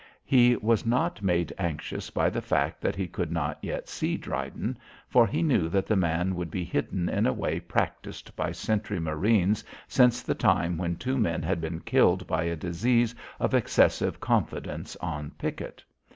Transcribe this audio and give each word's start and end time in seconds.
He 0.25 0.55
was 0.55 0.83
not 0.83 1.21
made 1.21 1.53
anxious 1.59 2.09
by 2.09 2.31
the 2.31 2.41
fact 2.41 2.81
that 2.81 2.95
he 2.95 3.05
could 3.07 3.31
not 3.31 3.59
yet 3.61 3.87
see 3.87 4.17
Dryden, 4.17 4.79
for 5.07 5.27
he 5.27 5.43
knew 5.43 5.69
that 5.69 5.85
the 5.85 5.95
man 5.95 6.33
would 6.33 6.49
be 6.49 6.63
hidden 6.63 7.07
in 7.07 7.27
a 7.27 7.33
way 7.33 7.59
practised 7.59 8.35
by 8.35 8.51
sentry 8.51 8.99
marines 8.99 9.63
since 9.87 10.23
the 10.23 10.33
time 10.33 10.75
when 10.79 10.95
two 10.95 11.19
men 11.19 11.43
had 11.43 11.61
been 11.61 11.81
killed 11.81 12.25
by 12.25 12.45
a 12.45 12.55
disease 12.55 13.13
of 13.39 13.53
excessive 13.53 14.19
confidence 14.19 14.95
on 15.01 15.29
picket. 15.37 15.83